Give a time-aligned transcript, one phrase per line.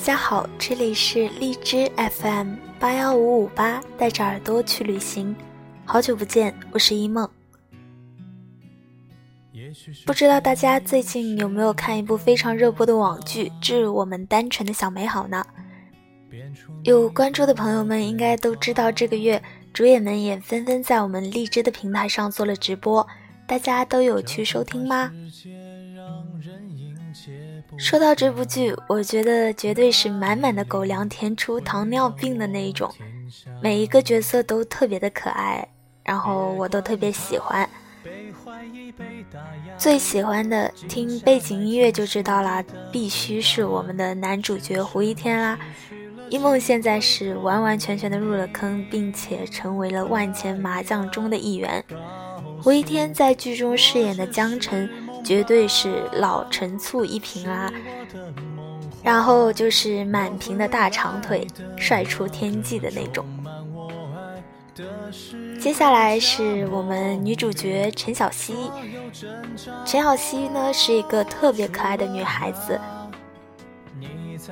[0.00, 5.36] 大家好，这里是荔枝 FM 八幺五五八，带着耳朵去旅行。
[5.84, 7.28] 好久不见，我是一梦。
[10.06, 15.44] 不知道大家最近有没有看一部非常热播的网剧《致我们单纯的小美好》呢？
[16.84, 19.40] 有关注的朋友们应该都知道，这个月
[19.74, 23.06] 主演们也纷纷在我们荔枝的平台上做了直播，
[23.46, 25.12] 大家都有去收听吗？
[27.80, 32.92] 说到这部剧，我觉得绝对是满满的狗粮填出糖尿病的那一种，
[33.62, 35.66] 每一个角色都特别的可爱，
[36.04, 37.68] 然后我都特别喜欢。
[39.78, 45.58] 最喜欢的听背景音乐就知道啦，必须是我们的男主角胡一天啦。
[46.28, 51.82] 一梦现在是完完全全的入了坑，并且成为了万千麻将中的一员。
[52.62, 54.88] 胡一天在剧中饰演的江辰，
[55.24, 57.70] 绝对是老陈醋一瓶啊。
[59.02, 63.24] 然后就是满屏的大长腿，帅出天际的那种。
[65.58, 68.54] 接下来是我们女主角陈小希。
[69.84, 72.78] 陈小希呢是一个特别可爱的女孩子，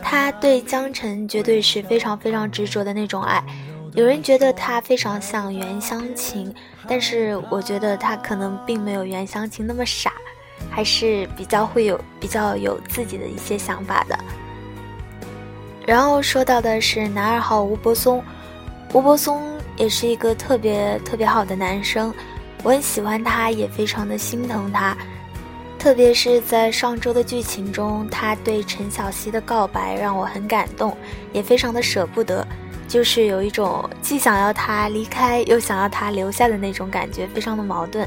[0.02, 3.42] 她对江辰绝对是非常非常执着的那种爱。
[3.94, 6.54] 有人觉得她非常像袁湘琴，
[6.86, 10.12] 但是我觉得她可能并没有袁湘琴那么傻，
[10.70, 14.18] 还是比较会有比较有自己的一些想法的。
[15.86, 18.22] 然后说到的是男二号吴柏松，
[18.92, 19.42] 吴柏松。
[19.78, 22.12] 也是一个特别特别好的男生，
[22.64, 24.96] 我很喜欢他，也非常的心疼他。
[25.78, 30.96] 特别是在上周的剧情中，他对陈小希的告白让我很感动，
[31.32, 32.44] 也非常的舍不得，
[32.88, 38.04] 就是有一种既想要他离开，又想要他留下的那种感觉，非常的矛盾。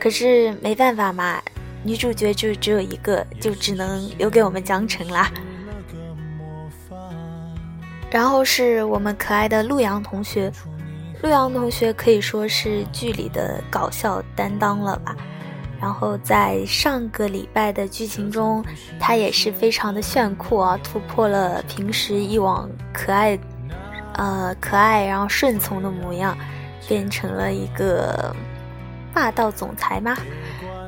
[0.00, 1.40] 可是没办法嘛，
[1.84, 5.30] 女主角就只有一个，就只能留给我们江澄啦。
[8.10, 10.52] 然后是我们可爱的陆阳同学。
[11.22, 15.16] 陆阳同学可以说是剧里的搞笑担当了吧，
[15.80, 18.64] 然后在上个礼拜的剧情中，
[18.98, 23.38] 他也是非常的炫酷啊，突破了平时以往可爱，
[24.14, 26.36] 呃可爱然后顺从的模样，
[26.88, 28.34] 变成了一个
[29.14, 30.16] 霸道总裁嘛，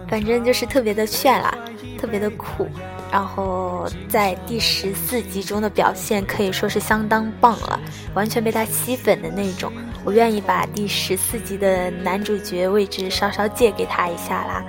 [0.09, 1.53] 反正就是特别的炫啦，
[1.99, 2.69] 特别的酷。
[3.11, 7.79] 然后在第十四集中的表现可以说是相当棒了，
[8.13, 9.73] 完全被他吸粉的那种。
[10.05, 14.65] 我愿意把第十四集的男主角位置稍稍借给他一下啦。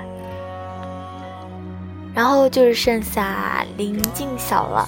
[2.14, 4.88] 然后就是剩下林静晓了。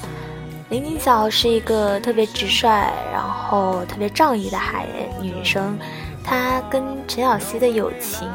[0.70, 2.68] 林静晓是一个特别直率，
[3.12, 4.86] 然后特别仗义的孩
[5.20, 5.78] 女生。
[6.24, 8.30] 她跟陈小希的友情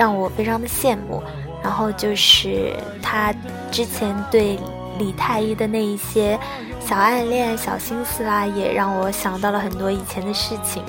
[0.00, 1.22] 让我非常的羡慕。
[1.62, 3.34] 然后就是他
[3.70, 4.58] 之前对
[4.98, 6.40] 李太医的那一些
[6.80, 10.82] 小暗恋、小心思啦，也让我想到了很多以前的事情。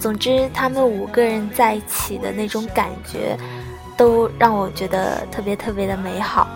[0.00, 3.38] 总之，他们五个人在一起的那种感觉，
[3.96, 6.48] 都让我觉得特别特别的美好，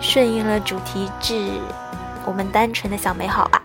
[0.00, 1.50] 顺应了主题，致
[2.24, 3.62] 我们单纯的小美好吧。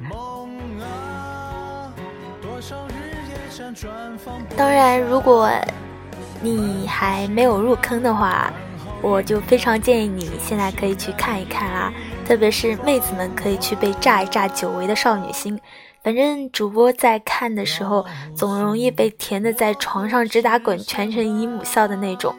[4.57, 5.47] 当然，如果。
[6.43, 8.51] 你还没有入坑的话，
[9.01, 11.91] 我就非常建议你现在可以去看一看啦。
[12.27, 15.57] 特别是妹子们可以去被炸一炸久违的少女心。
[16.03, 18.05] 反正主播在看的时候，
[18.35, 22.35] 总容易被甜的在床上直打滚，全程姨母笑的那种。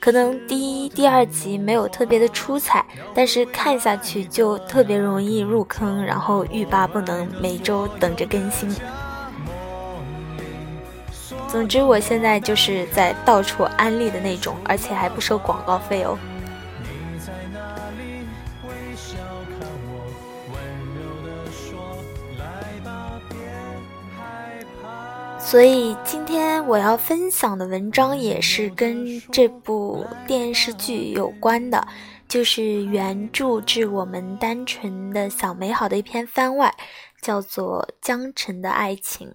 [0.00, 8.68] 可能第一、第二集没有特别的出彩，但是看下去就特别容易入坑，然后欲罢不能，每周等着更新。
[11.48, 16.18] 总之，我现在就是在到处安利的那种，而且还不收广告费哦。
[25.38, 31.86] 所以今天我要分享的文章也是跟这部电视剧有关的，
[32.28, 36.74] 就是原著《致我们单纯的小美好》的一篇番外，
[37.22, 39.28] 叫做《江城的爱情》。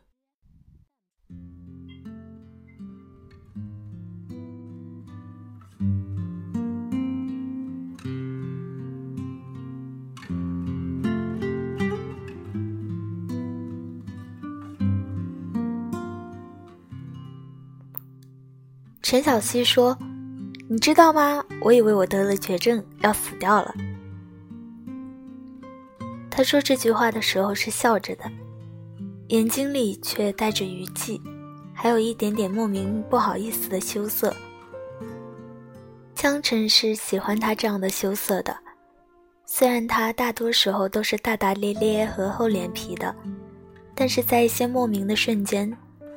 [19.11, 19.97] 陈小希说
[20.71, 21.43] ：“你知道吗？
[21.59, 23.75] 我以为我得了绝症，要死掉了。”
[26.31, 28.23] 他说这句话的时候是笑着的，
[29.27, 31.21] 眼睛里却带着余悸，
[31.73, 34.33] 还有一点点莫名不好意思的羞涩。
[36.15, 38.55] 江辰是喜欢他这样的羞涩的，
[39.45, 43.13] 虽然他大多时候都是大大咧咧和厚脸皮的，
[43.93, 45.69] 但是在一些莫名的瞬间，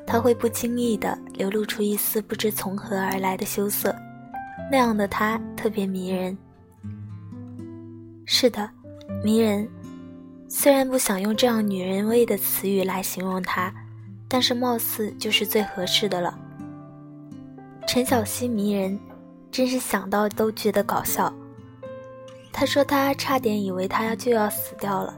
[0.07, 3.95] 他会不经意地流露出一丝不知从何而来的羞涩，
[4.71, 6.37] 那样的他特别迷人。
[8.27, 8.69] 是的，
[9.23, 9.69] 迷人。
[10.49, 13.75] 虽然不想用这样女人味的词语来形容他，
[14.29, 16.39] 但是貌似就是最合适的了。
[17.87, 18.99] 陈小希迷人，
[19.51, 21.33] 真是想到都觉得搞笑。
[22.53, 25.15] 他说他差点以为他就要死掉了，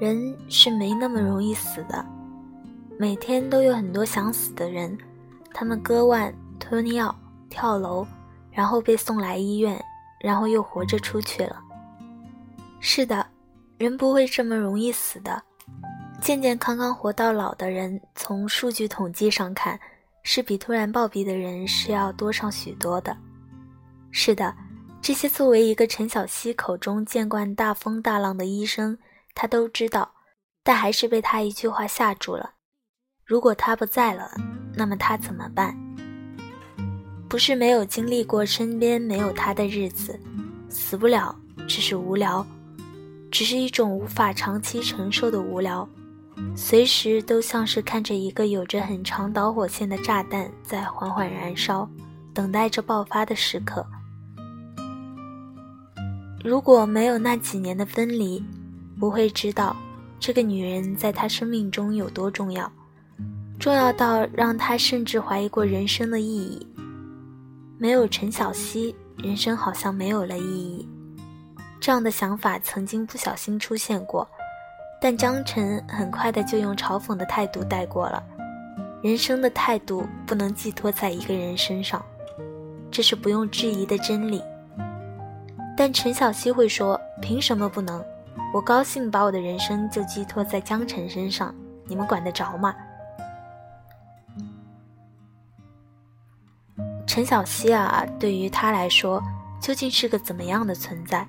[0.00, 2.06] 人是没那么容易死的，
[3.02, 4.96] 每天都有很多想死的人，
[5.52, 7.12] 他们割腕、吞药、
[7.50, 8.06] 跳楼，
[8.52, 9.84] 然后被送来医院，
[10.20, 11.60] 然后又活着出去了。
[12.78, 13.26] 是的，
[13.76, 15.42] 人不会这么容易死的。
[16.20, 19.76] 健健康康活到老的人，从数据统计上看，
[20.22, 23.16] 是比突然暴毙的人是要多上许多的。
[24.12, 24.54] 是的，
[25.00, 28.96] 这些作为一个陈小希口中见惯大风大浪的医生，
[29.34, 30.08] 他都知道，
[30.62, 32.52] 但还是被他一句话吓住了。
[33.32, 34.30] 如果他不在了，
[34.74, 35.74] 那么他怎么办？
[37.30, 40.20] 不是没有经历过身边没有他的日子，
[40.68, 41.34] 死不了，
[41.66, 42.46] 只是无聊。
[43.30, 45.88] 只是一种无法长期承受的无聊，
[46.54, 51.88] 随时都像是看着一个有着很长导火线的炸弹在缓缓燃烧，
[52.34, 53.82] 等待着爆发的时刻。
[56.44, 58.44] 如果没有那几年的分离，
[59.00, 59.74] 不会知道
[60.20, 62.70] 这个女人在他生命中有多重要，
[63.62, 66.66] 重要到让他甚至怀疑过人生的意义。
[67.78, 70.88] 没有陈小希，人生好像没有了意义。
[71.80, 74.28] 这样的想法曾经不小心出现过，
[75.00, 78.20] 但江晨很快的就用嘲讽的态度带过了。
[79.00, 82.04] 人生的态度不能寄托在一个人身上，
[82.90, 84.42] 这是不用质疑的真理。
[85.76, 88.04] 但陈小希会说：“凭什么不能？
[88.52, 91.54] 我高兴把我的人生就寄托在江晨身上，
[91.86, 92.74] 你们管得着吗？”
[97.06, 99.22] 陈小希啊，对于他来说，
[99.60, 101.26] 究竟是个怎么样的存在？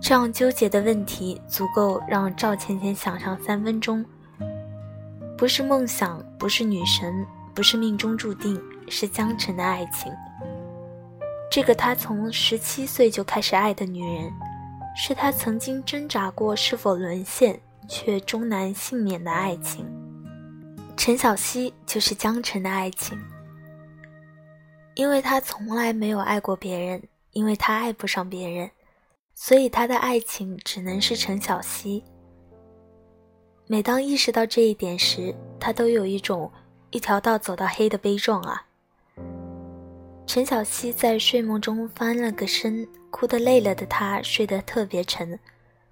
[0.00, 4.04] 这样纠结的问题，足够让赵倩倩想上三分钟。
[5.36, 7.24] 不是梦想，不是女神，
[7.54, 10.12] 不是命中注定，是江辰的爱情。
[11.50, 14.30] 这个他从十七岁就开始爱的女人，
[14.96, 17.58] 是他曾经挣扎过是否沦陷，
[17.88, 19.86] 却终难幸免的爱情。
[20.96, 23.18] 陈小希就是江辰的爱情，
[24.94, 27.02] 因为他从来没有爱过别人，
[27.32, 28.70] 因为他爱不上别人。
[29.34, 32.04] 所以他的爱情只能是陈小希。
[33.66, 36.50] 每当意识到这一点时，他都有一种
[36.90, 38.66] 一条道走到黑的悲壮啊。
[40.26, 45.36] 陈小希在睡梦中翻了个身，哭得累了的他睡得特别沉，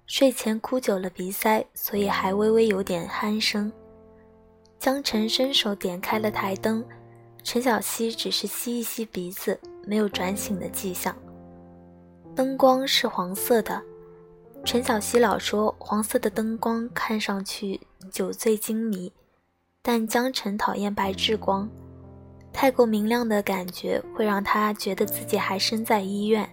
[0.05, 3.71] 睡前哭久了鼻塞，所以还微微有点鼾声。
[4.79, 6.83] 江晨伸手点开了台灯，
[7.43, 11.15] 陈小希只是吸一吸鼻子，没有转醒的迹象。
[12.33, 13.81] 灯光是黄色的，
[14.63, 17.79] 陈小希老说黄色的灯光看上去
[18.09, 19.11] 酒醉金迷，
[19.81, 21.69] 但江晨讨厌白炽光，
[22.53, 26.49] 太过明亮的感觉会让他觉得自己还身在医院，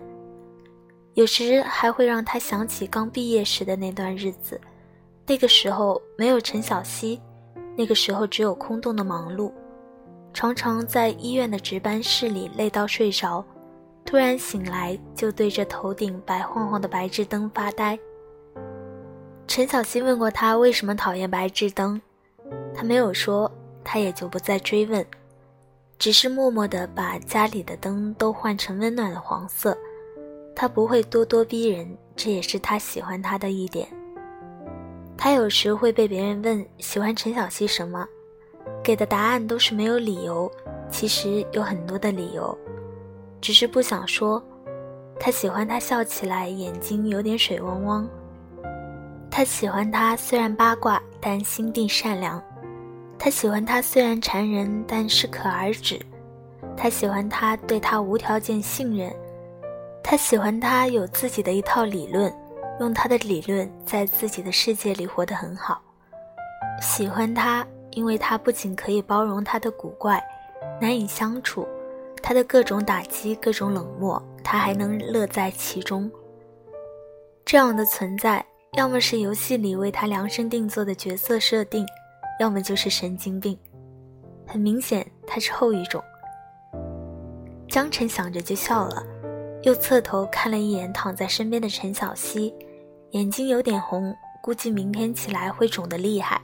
[1.15, 4.61] 有时还会让他想起刚毕业时的那段日子，
[5.25, 7.21] 那个时候没有陈小希，
[7.77, 9.53] 那个时候只有空洞的忙碌，
[10.33, 13.45] 常常在医院的值班室里累到睡着。
[14.05, 17.99] 突然醒来，就对着头顶白晃晃的白炽灯发呆。
[19.47, 22.01] 陈小希问过他为什么讨厌白炽灯，
[22.75, 23.51] 他没有说，
[23.85, 25.05] 他也就不再追问，
[25.99, 29.77] 只是默默地把家里的灯都换成温暖的黄色。
[30.57, 33.87] 他不会咄咄逼人，这也是他喜欢他的一点。
[35.17, 38.07] 他有时会被别人问喜欢陈小希什么，
[38.91, 40.51] 给的答案都是没有理由，
[40.91, 42.59] 其实有很多的理由。
[43.41, 44.43] 只是不想说，
[45.17, 48.09] 他喜欢他笑起来眼睛有点水汪汪。
[49.31, 52.43] 他喜欢他虽然八卦，但心地善良。
[53.17, 55.97] 他喜欢他虽然缠人，但适可而止。
[56.77, 59.15] 他喜欢他对他无条件信任。
[60.03, 62.35] 他喜欢他有自己的一套理论，
[62.81, 65.81] 用他的理论在自己的世界里活得很好。
[66.83, 70.23] 喜欢他，因为他不仅可以包容他的古怪，
[70.81, 71.67] 难以相处。
[72.23, 76.11] 他的各种打击，各种冷漠，他还能乐在其中。
[77.45, 78.45] 这样的存在，
[78.75, 81.87] 要么是游戏里为他量身定做的角色设定，
[82.39, 83.59] 要么就是神经病。
[84.47, 86.03] 很明显，他是后一种。
[87.69, 89.03] 江晨想着就笑了，
[89.63, 92.55] 又侧头看了一眼躺在身边的陈小希，
[93.13, 96.41] 眼睛有点红，估计明天起来会肿得厉害。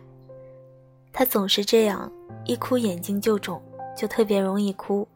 [1.18, 2.12] 他总是这样，
[2.44, 3.58] 一哭眼睛就肿，
[3.96, 5.08] 就特别容易哭，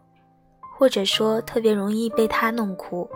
[0.75, 3.07] 或者说特别容易被他弄哭。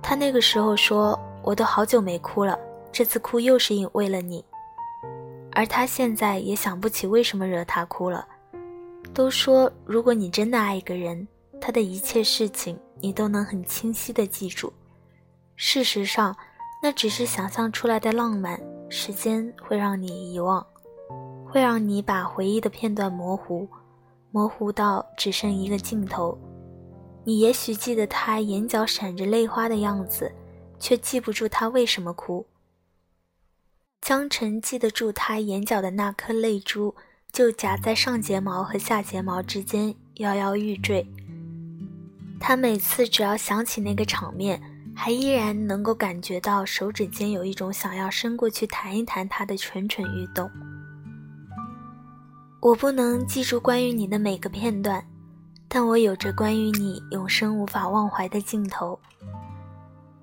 [0.00, 2.56] 他那个时候说：“我都好久没哭了，
[2.92, 4.44] 这次哭又是因为了你。”
[5.50, 8.24] 而他现在也想不起为什么惹他哭了。
[9.12, 11.26] 都说，如果你真的爱一个人，
[11.60, 14.72] 他的一切事情你都能很清晰的记住。
[15.56, 16.36] 事实上，
[16.80, 20.64] 那只是想象出来的浪漫，时间会让你遗忘，
[21.50, 23.68] 会让你把回忆的片段模糊，
[24.30, 26.38] 模糊到只剩一个镜头。
[27.24, 30.32] 你也许记得他眼角闪着泪花的样子，
[30.78, 32.46] 却记不住他为什么哭。
[34.00, 36.94] 江晨记得住他眼角的那颗泪珠，
[37.32, 41.04] 就夹在上睫毛和下睫毛之间，摇摇欲坠。
[42.38, 44.62] 他每次只要想起那个场面，
[44.94, 50.48] 还依然能够感觉到手指间有一种想要伸过去弹一弹他的蠢蠢欲动。
[52.60, 55.02] 我不能记住关于你的每个片段。
[55.72, 58.98] 但我有着关于你永生无法忘怀的镜头。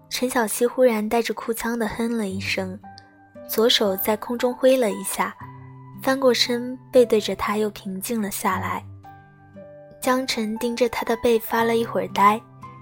[0.10, 2.77] 陈小希忽然带着哭腔的哼了一声，
[3.48, 5.34] 左手在空中挥了一下，
[6.03, 8.86] 翻过身背对着他，又平静了下来。
[10.01, 12.41] 江晨盯着他的背发了一会儿呆，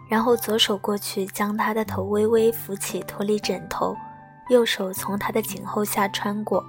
[0.10, 3.96] 然后左手过去将他的头微微扶起，脱离枕头，
[4.50, 6.66] 右手从他的颈后下穿过，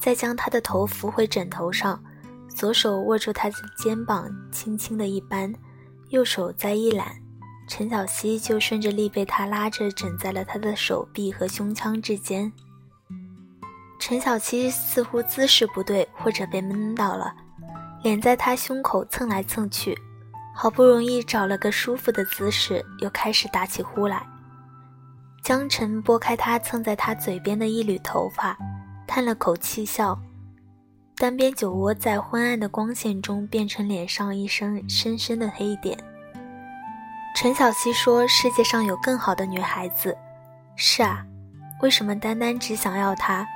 [0.00, 2.00] 再将他的头扶回枕头上。
[2.56, 5.54] 左手握住他的肩膀，轻轻的一扳，
[6.08, 7.08] 右手再一揽，
[7.68, 12.50] 陈小希就顺着力被他拉着枕在了他的手臂和胸腔之间。
[13.98, 17.34] 陈小希似乎姿势不对，或者被闷到了，
[18.02, 19.94] 脸在他胸口蹭来蹭去，
[20.54, 24.26] 好不容易找了个舒服的姿势，又开始打起呼来。
[25.42, 28.56] 江晨拨开他蹭在他嘴边的一缕头发，
[29.06, 30.18] 叹了口气笑。
[31.18, 35.96] 单边酒窝在昏暗的光线中变成脸上一身深深的黑点。
[37.34, 40.14] 陈小希说：“世界上有更好的女孩子。”
[40.76, 41.24] 是啊，
[41.80, 43.46] 为什么单单只想要她？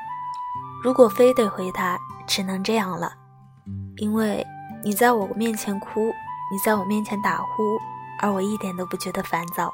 [0.83, 3.12] 如果非得回答，只能这样了。
[3.99, 4.43] 因为
[4.83, 6.07] 你在我面前哭，
[6.50, 7.79] 你在我面前打呼，
[8.23, 9.71] 而我一点都不觉得烦躁。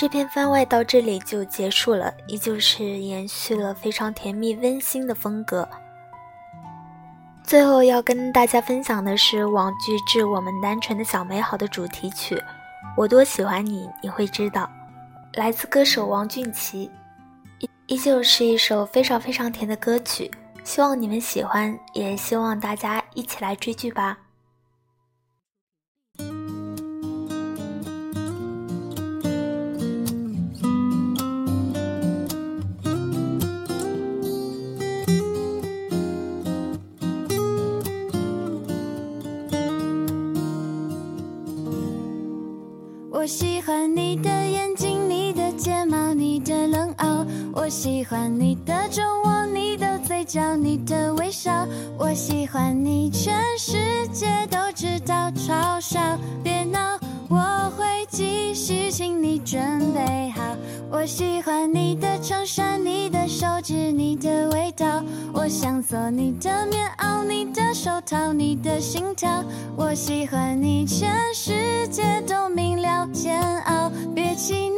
[0.00, 5.68] 这篇番外到这里就结束了，依旧是延续了非常甜蜜温馨的风格。
[7.42, 12.36] 最后要跟大家分享的是网剧《致我们单纯的小美好》的主题曲
[12.96, 14.70] 《我多喜欢你》，你会知道，
[15.34, 16.88] 来自歌手王俊奇，
[17.58, 20.30] 依依旧是一首非常非常甜的歌曲，
[20.62, 24.16] 希望你们喜欢，也希望大家一起来追剧吧。
[43.28, 47.26] 我喜欢你的眼睛，你的睫毛，你的冷傲。
[47.52, 51.68] 我喜欢你的酒窝，你的嘴角，你的微笑。
[51.98, 56.00] 我喜欢你，全世界都知道，嘲笑，
[56.42, 60.27] 别闹，我会继续，请你准备。
[60.90, 65.02] 我喜欢你的衬衫，你的手指，你的味道。
[65.34, 69.44] 我想做你的棉袄，你的手套，你的心跳。
[69.76, 73.90] 我喜欢你，全世界都明了，煎熬。
[74.14, 74.77] 别气馁，